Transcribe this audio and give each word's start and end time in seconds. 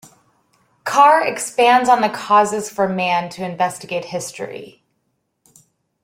Carr 0.83 1.21
expands 1.23 1.87
on 1.87 2.01
the 2.01 2.09
causes 2.09 2.71
for 2.71 2.89
man 2.89 3.29
to 3.29 3.45
investigate 3.45 4.05
history. 4.05 4.81